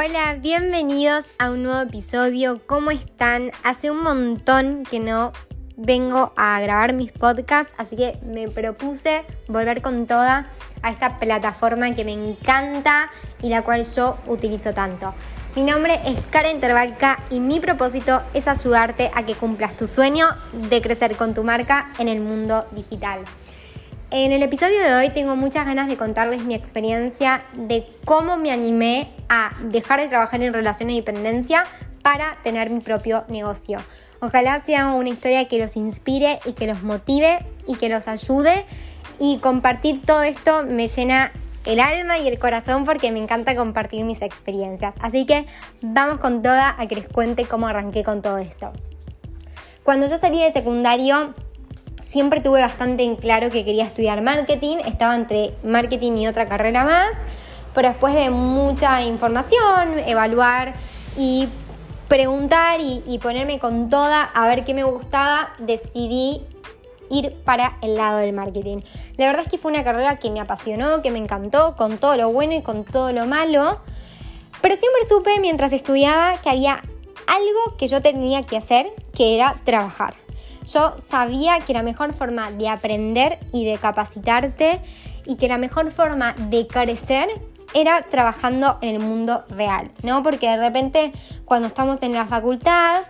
[0.00, 2.60] Hola, bienvenidos a un nuevo episodio.
[2.68, 3.50] ¿Cómo están?
[3.64, 5.32] Hace un montón que no
[5.76, 10.50] vengo a grabar mis podcasts, así que me propuse volver con toda
[10.82, 13.10] a esta plataforma que me encanta
[13.42, 15.14] y la cual yo utilizo tanto.
[15.56, 20.28] Mi nombre es Karen Terbalca y mi propósito es ayudarte a que cumplas tu sueño
[20.70, 23.22] de crecer con tu marca en el mundo digital.
[24.12, 28.52] En el episodio de hoy tengo muchas ganas de contarles mi experiencia de cómo me
[28.52, 31.64] animé a dejar de trabajar en relación de dependencia
[32.02, 33.80] para tener mi propio negocio.
[34.20, 38.64] Ojalá sea una historia que los inspire y que los motive y que los ayude
[39.18, 41.32] y compartir todo esto me llena
[41.64, 44.94] el alma y el corazón porque me encanta compartir mis experiencias.
[45.00, 45.46] Así que
[45.82, 48.72] vamos con toda a que les cuente cómo arranqué con todo esto.
[49.82, 51.34] Cuando yo salí de secundario
[52.08, 56.84] siempre tuve bastante en claro que quería estudiar marketing, estaba entre marketing y otra carrera
[56.84, 57.14] más,
[57.78, 60.72] pero después de mucha información, evaluar
[61.16, 61.48] y
[62.08, 66.42] preguntar y, ponerme con toda a ver qué me gustaba, decidí
[67.08, 68.78] ir para el lado del marketing.
[69.16, 72.16] La verdad es que fue una carrera que me apasionó, que me encantó, con todo
[72.16, 73.80] lo bueno y con todo lo malo,
[74.60, 76.82] pero siempre supe mientras estudiaba que había
[77.28, 80.14] algo que yo tenía que hacer, que era trabajar.
[80.66, 84.80] Yo sabía que la mejor forma de aprender y de capacitarte
[85.24, 87.28] y que la mejor forma de crecer
[87.74, 90.22] era trabajando en el mundo real, ¿no?
[90.22, 91.12] Porque de repente
[91.44, 93.02] cuando estamos en la facultad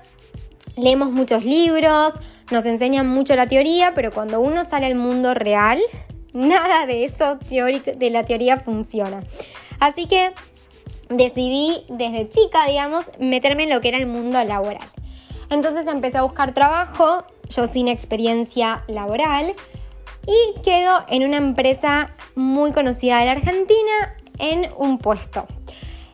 [0.77, 2.15] leemos muchos libros,
[2.51, 5.81] nos enseñan mucho la teoría, pero cuando uno sale al mundo real,
[6.33, 9.21] nada de eso de la teoría funciona.
[9.81, 10.33] Así que
[11.09, 14.89] decidí desde chica, digamos, meterme en lo que era el mundo laboral.
[15.51, 19.55] Entonces empecé a buscar trabajo yo sin experiencia laboral
[20.27, 25.47] y quedo en una empresa muy conocida de la Argentina en un puesto.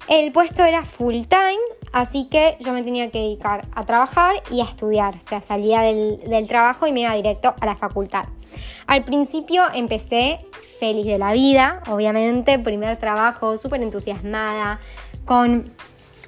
[0.09, 1.59] El puesto era full time,
[1.93, 5.15] así que yo me tenía que dedicar a trabajar y a estudiar.
[5.15, 8.25] O sea, salía del, del trabajo y me iba directo a la facultad.
[8.87, 10.45] Al principio empecé
[10.79, 14.79] feliz de la vida, obviamente, primer trabajo, súper entusiasmada,
[15.25, 15.73] con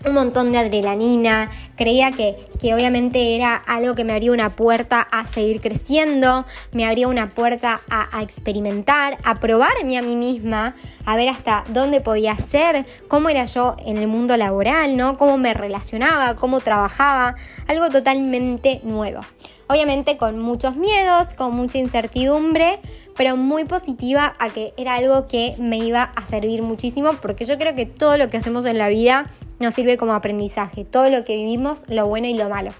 [0.04, 5.00] un montón de adrenalina, creía que, que, obviamente era algo que me abría una puerta
[5.00, 10.74] a seguir creciendo, me abría una puerta a, a, experimentar, a probarme a mí misma,
[11.04, 15.16] a ver hasta dónde podía ser, cómo era yo en el mundo laboral, ¿no?
[15.16, 17.34] Cómo me relacionaba, cómo trabajaba,
[17.66, 19.20] algo totalmente nuevo.
[19.68, 22.78] Obviamente con muchos miedos, con mucha incertidumbre,
[23.16, 27.58] pero muy positiva a que era algo que me iba a servir muchísimo, porque yo
[27.58, 29.28] creo que todo lo que hacemos en la vida
[29.58, 32.72] nos sirve como aprendizaje, todo lo que vivimos, lo bueno y lo malo.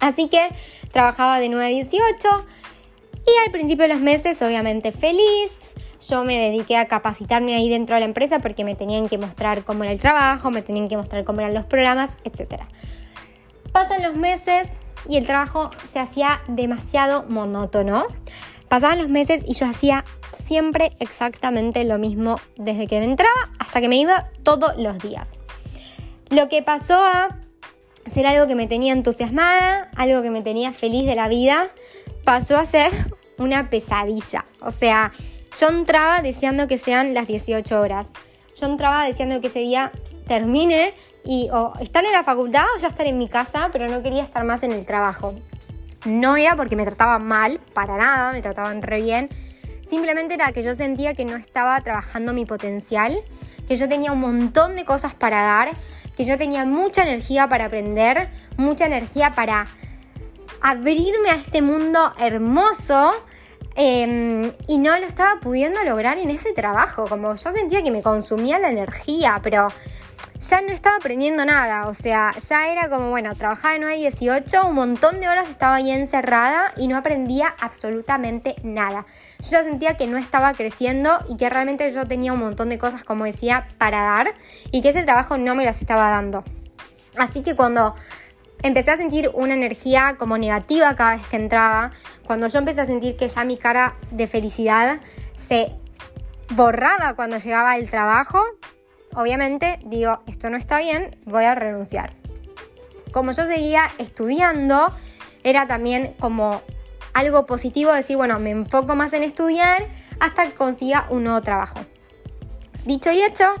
[0.00, 0.48] Así que
[0.92, 2.28] trabajaba de 9 a 18
[3.26, 5.58] y al principio de los meses obviamente feliz.
[6.08, 9.64] Yo me dediqué a capacitarme ahí dentro de la empresa porque me tenían que mostrar
[9.64, 12.62] cómo era el trabajo, me tenían que mostrar cómo eran los programas, etc.
[13.72, 14.68] Pasan los meses
[15.08, 18.06] y el trabajo se hacía demasiado monótono.
[18.68, 20.04] Pasaban los meses y yo hacía
[20.34, 25.37] siempre exactamente lo mismo desde que me entraba hasta que me iba todos los días.
[26.30, 27.36] Lo que pasó a
[28.06, 31.66] ser algo que me tenía entusiasmada, algo que me tenía feliz de la vida,
[32.24, 32.92] pasó a ser
[33.38, 34.44] una pesadilla.
[34.60, 35.12] O sea,
[35.58, 38.12] yo entraba deseando que sean las 18 horas.
[38.60, 39.92] Yo entraba deseando que ese día
[40.26, 40.92] termine
[41.24, 44.22] y o estar en la facultad o ya estar en mi casa, pero no quería
[44.22, 45.34] estar más en el trabajo.
[46.04, 49.28] No era porque me trataban mal, para nada, me trataban re bien.
[49.88, 53.18] Simplemente era que yo sentía que no estaba trabajando mi potencial,
[53.66, 55.70] que yo tenía un montón de cosas para dar,
[56.18, 59.68] que yo tenía mucha energía para aprender, mucha energía para
[60.60, 63.14] abrirme a este mundo hermoso
[63.76, 67.06] em, y no lo estaba pudiendo lograr en ese trabajo.
[67.06, 69.68] Como yo sentía que me consumía la energía, pero
[70.40, 73.98] ya no estaba aprendiendo nada, o sea, ya era como, bueno, trabajaba de 9 a
[73.98, 79.04] 18, un montón de horas estaba ahí encerrada y no aprendía absolutamente nada.
[79.40, 82.78] Yo ya sentía que no estaba creciendo y que realmente yo tenía un montón de
[82.78, 84.34] cosas, como decía, para dar
[84.70, 86.44] y que ese trabajo no me las estaba dando.
[87.16, 87.96] Así que cuando
[88.62, 91.90] empecé a sentir una energía como negativa cada vez que entraba,
[92.26, 95.00] cuando yo empecé a sentir que ya mi cara de felicidad
[95.48, 95.72] se
[96.50, 98.40] borraba cuando llegaba el trabajo,
[99.14, 102.12] obviamente digo, esto no está bien, voy a renunciar.
[103.12, 104.92] Como yo seguía estudiando,
[105.42, 106.62] era también como
[107.14, 109.88] algo positivo decir, bueno, me enfoco más en estudiar
[110.20, 111.80] hasta que consiga un nuevo trabajo.
[112.84, 113.54] Dicho y hecho,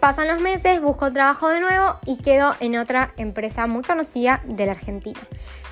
[0.00, 4.66] pasan los meses, busco trabajo de nuevo y quedo en otra empresa muy conocida de
[4.66, 5.20] la Argentina.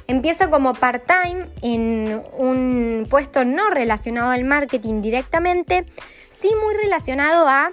[0.09, 5.85] Empiezo como part-time en un puesto no relacionado al marketing directamente,
[6.31, 7.73] sí muy relacionado a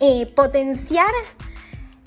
[0.00, 1.10] eh, potenciar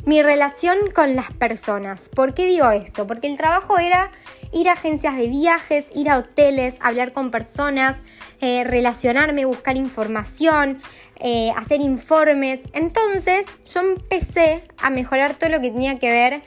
[0.06, 2.10] mi relación con las personas.
[2.10, 3.06] ¿Por qué digo esto?
[3.06, 4.12] Porque el trabajo era
[4.52, 8.02] ir a agencias de viajes, ir a hoteles, hablar con personas,
[8.40, 10.82] eh, relacionarme, buscar información,
[11.20, 12.62] eh, hacer informes.
[12.74, 16.42] Entonces yo empecé a mejorar todo lo que tenía que ver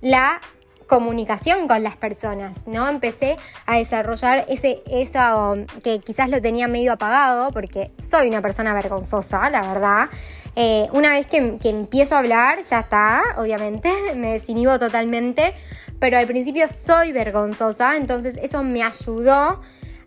[0.00, 0.40] la
[0.86, 2.86] comunicación con las personas, ¿no?
[2.88, 8.74] Empecé a desarrollar ese, eso que quizás lo tenía medio apagado, porque soy una persona
[8.74, 10.10] vergonzosa, la verdad.
[10.54, 15.54] Eh, una vez que, que, empiezo a hablar, ya está, obviamente, me desinhibo totalmente,
[15.98, 19.60] pero al principio soy vergonzosa, entonces eso me ayudó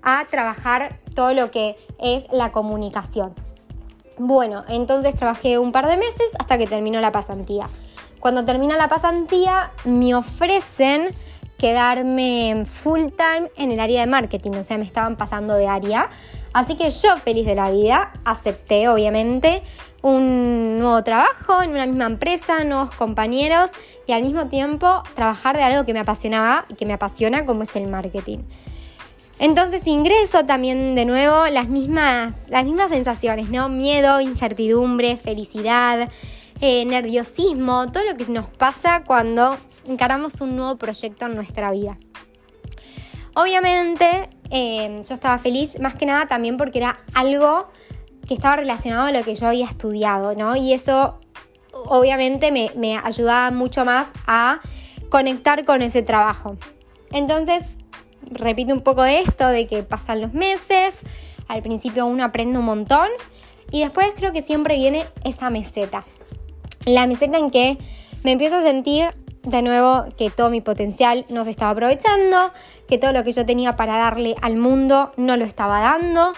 [0.04, 3.34] a trabajar todo lo que es la comunicación.
[4.18, 7.68] Bueno, entonces trabajé un par de meses hasta que terminó la pasantía.
[8.20, 11.10] Cuando termina la pasantía, me ofrecen
[11.58, 16.10] quedarme full time en el área de marketing, o sea, me estaban pasando de área.
[16.54, 19.64] Así que yo, feliz de la vida, acepté, obviamente,
[20.06, 23.72] un nuevo trabajo en una misma empresa, nuevos compañeros
[24.06, 27.64] y al mismo tiempo trabajar de algo que me apasionaba y que me apasiona, como
[27.64, 28.40] es el marketing.
[29.40, 33.68] Entonces ingreso también de nuevo las mismas, las mismas sensaciones, ¿no?
[33.68, 36.08] Miedo, incertidumbre, felicidad,
[36.62, 39.58] eh, nerviosismo, todo lo que nos pasa cuando
[39.88, 41.98] encaramos un nuevo proyecto en nuestra vida.
[43.34, 47.70] Obviamente eh, yo estaba feliz más que nada también porque era algo
[48.28, 50.56] que estaba relacionado a lo que yo había estudiado, ¿no?
[50.56, 51.20] Y eso
[51.72, 54.60] obviamente me, ayudaba mucho más a
[55.10, 56.58] conectar con ese trabajo.
[57.12, 57.64] Entonces,
[58.24, 61.00] repito un poco esto de que pasan los meses,
[61.48, 63.08] al principio uno aprende un montón
[63.72, 66.06] y después creo que siempre viene esa meseta
[66.86, 67.78] la meseta en que
[68.24, 69.08] me empiezo a sentir
[69.44, 72.52] de nuevo que todo mi potencial no se estaba aprovechando,
[72.88, 76.32] que todo lo que yo tenía para darle al mundo no lo estaba dando,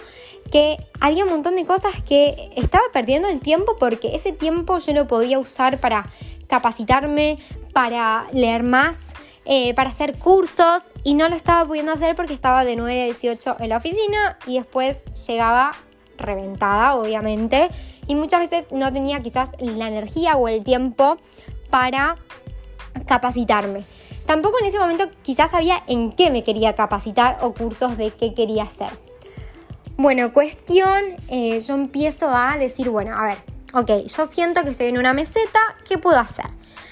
[0.51, 4.93] que había un montón de cosas que estaba perdiendo el tiempo porque ese tiempo yo
[4.93, 6.09] lo podía usar para
[6.47, 7.37] capacitarme,
[7.73, 9.13] para leer más,
[9.45, 13.05] eh, para hacer cursos y no lo estaba pudiendo hacer porque estaba de 9 a
[13.05, 15.71] 18 en la oficina y después llegaba
[16.17, 17.69] reventada, obviamente,
[18.07, 21.17] y muchas veces no tenía quizás la energía o el tiempo
[21.69, 22.17] para
[23.05, 23.83] capacitarme.
[24.25, 28.33] Tampoco en ese momento quizás sabía en qué me quería capacitar o cursos de qué
[28.33, 29.06] quería hacer.
[29.99, 33.37] Bueno, cuestión, eh, yo empiezo a decir, bueno, a ver,
[33.73, 35.59] ok, yo siento que estoy en una meseta,
[35.89, 36.45] ¿qué puedo hacer?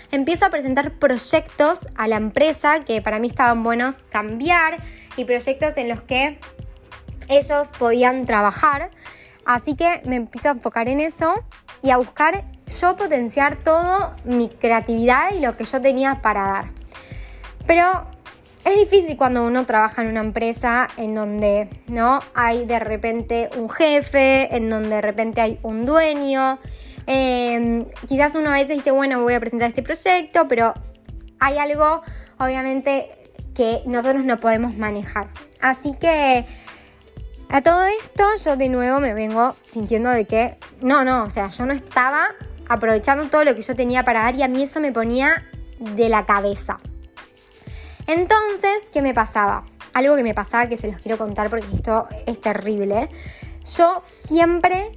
[0.10, 4.82] Empiezo a presentar proyectos a la empresa que para mí estaban buenos cambiar
[5.18, 6.40] y proyectos en los que
[7.30, 8.90] ellos podían trabajar.
[9.46, 11.36] Así que me empiezo a enfocar en eso
[11.84, 12.44] y a buscar
[12.82, 16.72] yo potenciar todo mi creatividad y lo que yo tenía para dar.
[17.68, 18.08] Pero
[18.66, 23.70] es difícil cuando uno trabaja en una empresa en donde no hay de repente un
[23.70, 26.58] jefe, en donde de repente hay un dueño.
[27.06, 30.74] Em, quizás uno a veces dice, bueno, voy a presentar este proyecto, pero
[31.40, 32.02] hay algo,
[32.40, 33.10] obviamente,
[33.54, 35.30] que nosotros no podemos manejar.
[35.62, 36.44] Así que
[37.50, 41.50] a todo esto yo de nuevo me vengo sintiendo de que no, no, o sea,
[41.50, 42.30] yo no estaba
[42.68, 45.46] aprovechando todo lo que yo tenía para dar y a mí eso me ponía
[45.78, 46.80] de la cabeza.
[48.08, 49.64] Entonces, ¿qué me pasaba?
[49.94, 53.10] Algo que me pasaba que se los quiero contar porque esto es terrible.
[53.78, 54.92] Yo siempre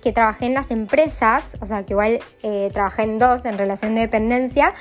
[0.00, 3.94] que trabajé en las empresas, o sea, que igual eh, trabajé en dos en relación
[3.94, 4.72] de dependencia,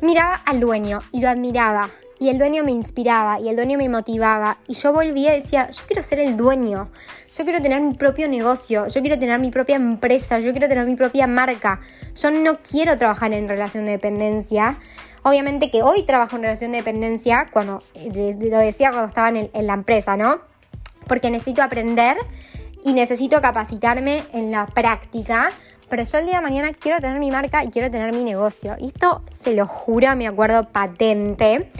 [0.00, 3.88] miraba al dueño y lo admiraba y el dueño me inspiraba y el dueño me
[3.88, 6.88] motivaba y yo volvía y decía, yo quiero ser el dueño,
[7.36, 10.86] yo quiero tener mi propio negocio, yo quiero tener mi propia empresa, yo quiero tener
[10.86, 11.80] mi propia marca,
[12.14, 14.78] yo no quiero trabajar en relación de dependencia.
[15.22, 19.66] Obviamente que hoy trabajo en relación de dependencia, cuando lo decía cuando estaba en, en
[19.66, 20.40] la empresa, ¿no?
[21.06, 22.16] Porque necesito aprender
[22.84, 25.50] y necesito capacitarme en la práctica
[25.92, 28.76] pero yo el día de mañana quiero tener mi marca y quiero tener mi negocio.
[28.80, 31.70] Y esto se lo juro, me acuerdo patente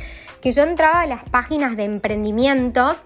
[0.43, 3.05] que yo entraba a las páginas de emprendimientos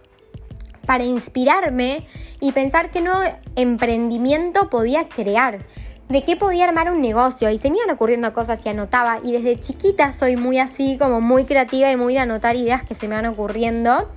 [0.85, 2.05] para inspirarme
[2.40, 3.21] y pensar qué nuevo
[3.55, 5.64] emprendimiento podía crear,
[6.08, 7.50] de qué podía armar un negocio.
[7.50, 9.18] Y se me iban ocurriendo cosas y anotaba.
[9.22, 12.94] Y desde chiquita soy muy así, como muy creativa y muy de anotar ideas que
[12.94, 14.10] se me van ocurriendo.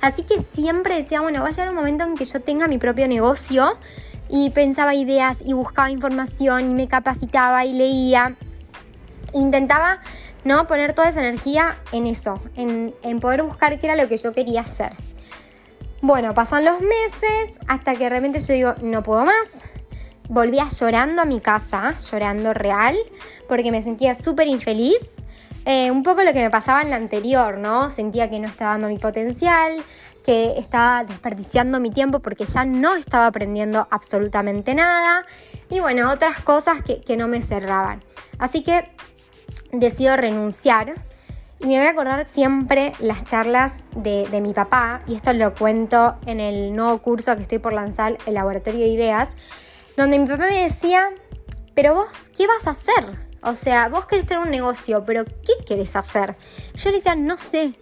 [0.00, 2.78] Así que siempre decía, bueno, va a llegar un momento en que yo tenga mi
[2.78, 3.78] propio negocio.
[4.28, 8.36] Y pensaba ideas y buscaba información y me capacitaba y leía.
[9.32, 10.00] Intentaba
[10.44, 10.66] ¿no?
[10.66, 14.62] Poner toda esa energía en eso, en, poder buscar qué era lo que yo quería
[14.62, 14.92] hacer.
[16.02, 19.62] Bueno, pasan los meses hasta que de repente yo digo, no puedo más.
[20.30, 22.96] Volvía llorando a mi casa, llorando real,
[23.48, 25.10] porque me sentía súper infeliz.
[25.64, 27.90] Eh, un poco lo que me pasaba en la anterior, ¿no?
[27.90, 29.82] Sentía que no estaba dando mi potencial,
[30.24, 35.26] que estaba desperdiciando mi tiempo porque ya no estaba aprendiendo absolutamente nada
[35.68, 38.04] y bueno, otras cosas que, no me cerraban.
[38.38, 38.88] Así que
[39.72, 40.94] decido renunciar
[41.58, 45.54] y me voy a acordar siempre las charlas de, de, mi papá, y esto lo
[45.56, 49.28] cuento en el nuevo curso que estoy por lanzar, el Laboratorio de Ideas,
[50.00, 51.10] donde mi papá me decía,
[51.74, 53.30] pero vos, ¿qué vas a hacer?
[53.42, 56.36] O sea, vos querés tener un negocio, pero ¿qué querés hacer?
[56.74, 57.74] Yo le decía, no sé.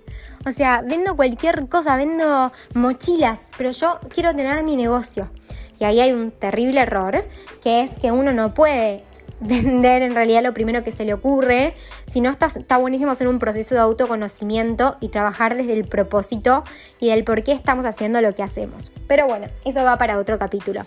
[0.46, 5.30] O sea, vendo cualquier cosa, vendo mochilas, pero yo quiero tener mi negocio.
[5.78, 7.24] Y ahí hay un terrible error,
[7.62, 9.04] que es que uno no puede
[9.40, 11.74] vender en realidad lo primero que se le ocurre,
[12.08, 16.64] sino está, está buenísimo hacer un proceso de autoconocimiento y trabajar desde el propósito
[16.98, 18.90] y del por qué estamos haciendo lo que hacemos.
[19.06, 20.84] Pero bueno, eso va para otro capítulo.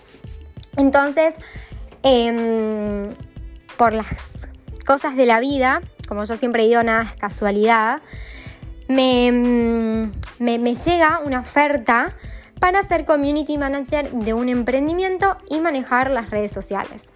[0.76, 1.34] Entonces,
[2.02, 3.08] em,
[3.76, 4.46] por las
[4.86, 8.00] cosas de la vida, como yo siempre digo, nada es casualidad,
[8.88, 12.14] me, mm, me, llega una oferta
[12.60, 17.12] para ser community manager de un emprendimiento y manejar las redes sociales.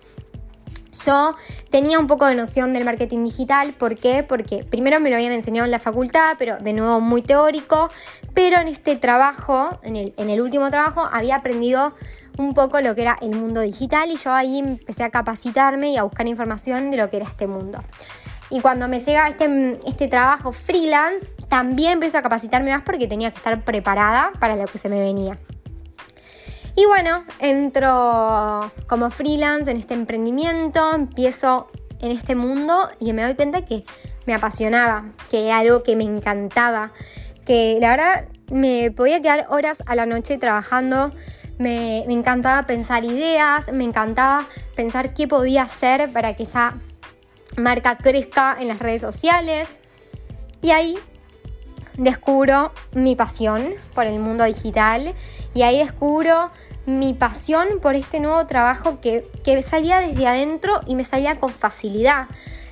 [1.04, 1.36] Yo
[1.70, 4.22] tenía un poco de noción del marketing digital, ¿por qué?
[4.22, 7.90] Porque primero me lo habían enseñado en la facultad, pero de nuevo muy teórico,
[8.32, 11.94] pero en este trabajo, en el último trabajo, había aprendido
[12.38, 15.97] un poco lo que era el mundo digital y yo ahí empecé a capacitarme y
[15.97, 17.83] a buscar información de lo que era este mundo.
[18.50, 23.31] Y cuando me llega este, este trabajo freelance, también empiezo a capacitarme más porque tenía
[23.31, 25.38] que estar preparada para lo que se me venía.
[26.76, 33.35] Y bueno, entro como freelance en este emprendimiento, empiezo en este mundo y me doy
[33.35, 33.85] cuenta que
[34.26, 36.93] me apasionaba, que era algo que me encantaba,
[37.47, 41.11] que la verdad me podía quedar horas a la noche trabajando
[41.58, 46.75] me, encantaba pensar ideas, me encantaba pensar qué podía hacer para que esa
[47.56, 49.80] marca crezca en las redes sociales.
[50.62, 50.98] Y ahí
[51.96, 55.14] descubro mi pasión por el mundo digital
[55.54, 56.50] y ahí descubro
[56.84, 61.50] mi pasión por este nuevo trabajo que, que salía desde adentro y me salía con
[61.50, 62.26] facilidad.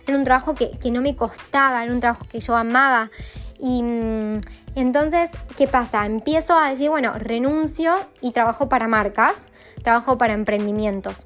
[0.07, 3.11] Era un trabajo que, que no me costaba, era un trabajo que yo amaba.
[3.59, 4.41] Y mm,
[4.75, 6.05] entonces, ¿qué pasa?
[6.07, 9.49] Empiezo a decir, bueno, renuncio y trabajo para marcas,
[9.83, 11.25] trabajo para emprendimientos.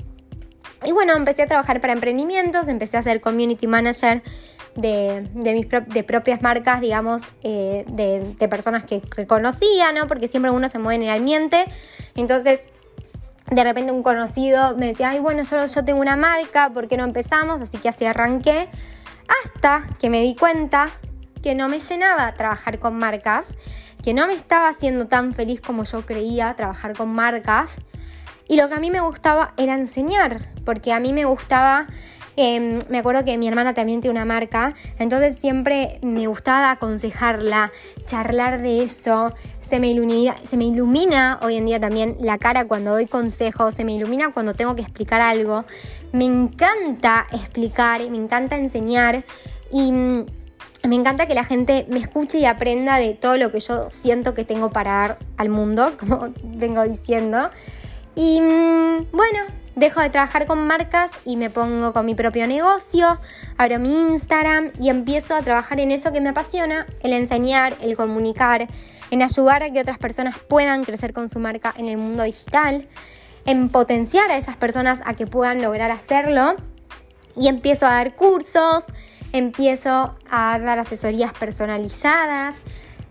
[0.85, 4.23] Y bueno, empecé a trabajar para emprendimientos, empecé a ser community manager
[4.76, 10.06] de, mis de propias marcas, digamos, eh, de, personas que, conocía, ¿no?
[10.06, 11.64] Porque siempre uno se mueve en el ambiente.
[12.14, 12.68] Entonces,
[13.50, 16.96] de repente un conocido me decía, ay, bueno, yo, yo tengo una marca, ¿por qué
[16.96, 17.60] no empezamos?
[17.60, 18.68] Así que así arranqué.
[19.44, 20.90] Hasta que me di cuenta
[21.42, 23.56] que no me llenaba trabajar con marcas,
[24.02, 27.76] que no me estaba haciendo tan feliz como yo creía trabajar con marcas.
[28.48, 31.86] Y lo que a mí me gustaba era enseñar, porque a mí me gustaba,
[32.36, 37.70] em, me acuerdo que mi hermana también tiene una marca, entonces siempre me gustaba aconsejarla,
[38.06, 39.34] charlar de eso.
[39.68, 44.32] Se me, ilumina, hoy en día también la cara cuando doy consejos, se me ilumina
[44.32, 45.66] cuando tengo que explicar algo.
[46.10, 49.26] Me encanta explicar, me encanta enseñar
[49.70, 53.90] y me encanta que la gente me escuche y aprenda de todo lo que yo
[53.90, 57.50] siento que tengo para dar al mundo, como vengo diciendo.
[58.14, 59.40] Y mm, bueno,
[59.78, 63.20] dejo de trabajar con marcas y me pongo con mi propio negocio,
[63.56, 67.97] abro mi Instagram y empiezo a trabajar en eso que me apasiona, el enseñar, el
[67.97, 68.68] comunicar,
[69.11, 72.88] en ayudar a que otras personas puedan crecer con su marca en el mundo digital,
[73.47, 76.56] en potenciar a esas personas a que puedan lograr hacerlo
[77.37, 78.87] y empiezo a dar cursos,
[79.32, 82.56] empiezo a dar asesorías personalizadas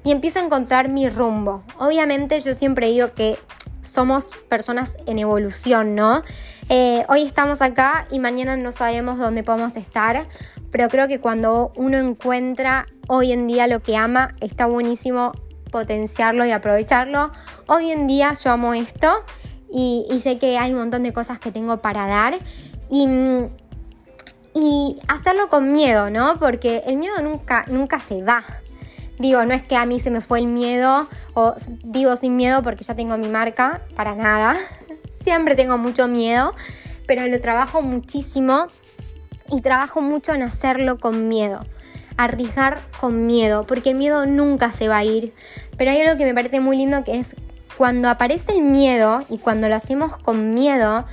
[0.03, 1.63] y empiezo a encontrar mi rumbo.
[1.79, 3.37] Obviamente yo siempre digo que
[3.87, 6.21] somos personas en evolución, ¿no?
[6.69, 10.27] Eh, hoy estamos acá y mañana no sabemos dónde podemos estar,
[10.71, 15.31] pero creo que cuando uno encuentra hoy en día lo que ama, está buenísimo
[15.71, 17.31] potenciarlo y aprovecharlo.
[17.67, 19.09] Hoy en día yo amo esto
[19.71, 22.37] y, y sé que hay un montón de cosas que tengo para dar
[22.89, 23.07] y
[24.59, 26.37] y hacerlo con miedo, ¿no?
[26.39, 28.43] Porque el miedo nunca, nunca se va.
[29.19, 32.61] Digo, no es que a mí se me fue el miedo o vivo sin miedo
[32.61, 34.55] porque ya tengo mi marca, para nada.
[35.11, 36.53] Siempre tengo mucho miedo,
[37.07, 38.67] pero lo trabajo muchísimo
[39.49, 41.65] y trabajo mucho en hacerlo con miedo.
[42.17, 45.33] Arriesgar con miedo, porque el miedo nunca se va a ir.
[45.77, 47.35] Pero hay algo que me parece muy lindo que es
[47.77, 51.05] cuando aparece el miedo y cuando lo hacemos con miedo,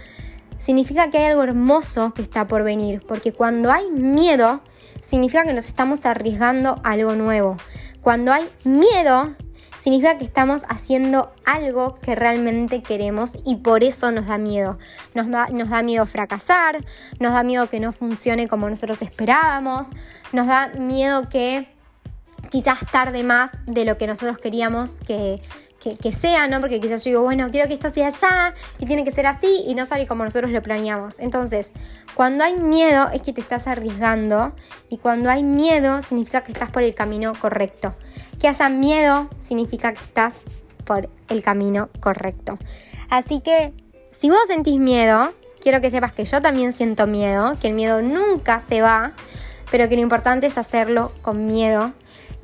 [0.60, 4.62] significa que hay algo hermoso que está por venir, porque cuando hay miedo,
[5.02, 7.58] significa que nos estamos arriesgando algo nuevo.
[8.04, 9.34] Cuando hay miedo,
[9.82, 14.78] significa que estamos haciendo algo que realmente queremos y por eso nos da miedo.
[15.14, 16.84] Nos da, miedo fracasar,
[17.18, 19.88] nos da miedo que no funcione como nosotros esperábamos,
[20.32, 21.66] nos da miedo que
[22.50, 25.40] quizás tarde más de lo que nosotros queríamos que,
[25.92, 26.60] que, sea, ¿no?
[26.60, 29.64] Porque quizás yo digo, bueno, quiero que esto sea ya y tiene que ser así
[29.66, 31.18] y no sale como nosotros lo planeamos.
[31.18, 31.72] Entonces,
[32.14, 34.54] cuando hay miedo es que te estás arriesgando
[34.88, 37.94] y cuando hay miedo significa que estás por el camino correcto.
[38.40, 40.34] Que haya miedo significa que estás
[40.84, 42.58] por el camino correcto.
[43.10, 43.72] Así que,
[44.12, 48.00] si vos sentís miedo, quiero que sepas que yo también siento miedo, que el miedo
[48.00, 49.12] nunca se va,
[49.70, 51.92] pero que lo importante es hacerlo con miedo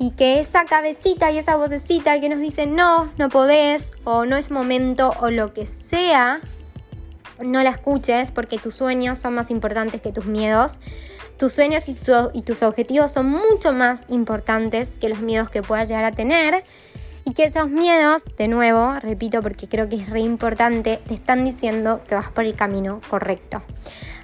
[0.01, 4.35] y que esa cabecita y esa vocecita que nos dice no, no podés o no
[4.35, 6.41] es momento o lo que sea,
[7.45, 10.79] no la escuches porque tus sueños son más importantes que tus miedos.
[11.37, 11.95] Tus sueños y,
[12.33, 16.63] y tus objetivos son mucho más importantes que los miedos que puedas llegar a tener.
[17.23, 21.45] Y que esos miedos, de nuevo, repito porque creo que es re importante, te están
[21.45, 23.61] diciendo que vas por el camino correcto.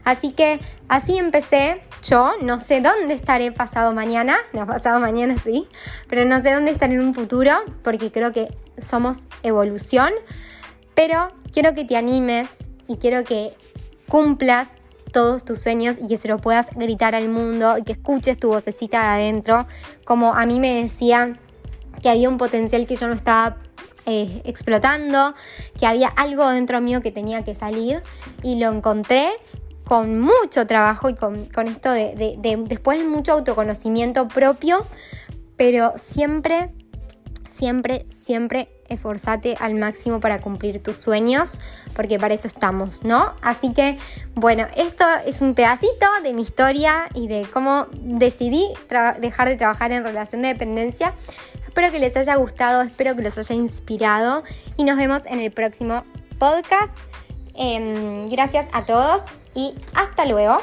[0.07, 1.81] Así que así empecé.
[2.01, 5.67] Yo, no sé dónde estaré pasado mañana, no pasado mañana sí,
[6.07, 7.51] pero no sé dónde estaré en un futuro,
[7.83, 8.47] porque creo que
[8.81, 10.13] somos evolución,
[10.95, 12.51] pero quiero que te animes
[12.87, 13.51] y quiero que
[14.07, 14.69] cumplas
[15.11, 18.47] todos tus sueños y que se lo puedas gritar al mundo y que escuches tu
[18.47, 19.67] vocecita de adentro,
[20.05, 21.33] como a mí me decía
[22.01, 23.57] que había un potencial que yo no estaba
[24.05, 25.33] eh, explotando,
[25.77, 28.01] que había algo dentro mío que tenía que salir.
[28.41, 29.31] Y lo encontré
[29.87, 34.85] con mucho trabajo y con, esto de, de, después mucho autoconocimiento propio,
[35.55, 36.73] pero siempre,
[37.49, 41.59] siempre, siempre esforzate al máximo para cumplir tus sueños,
[41.95, 43.33] porque para eso estamos, ¿no?
[43.41, 43.97] Así que,
[44.35, 48.67] bueno, esto es un pedacito de mi historia y de cómo decidí
[49.19, 51.13] dejar de trabajar en relación de dependencia.
[51.65, 54.43] Espero que les haya gustado, espero que los haya inspirado
[54.75, 56.03] y nos vemos en el próximo
[56.39, 56.97] podcast.
[57.53, 59.23] Em, gracias a todos
[59.57, 60.61] y hasta luego.